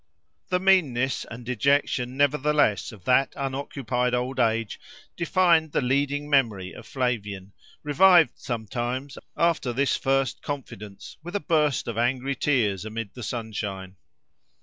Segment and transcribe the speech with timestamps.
[0.49, 4.79] The meanness and dejection, nevertheless, of that unoccupied old age
[5.15, 11.87] defined the leading memory of Flavian, revived sometimes, after this first confidence, with a burst
[11.87, 13.95] of angry tears amid the sunshine.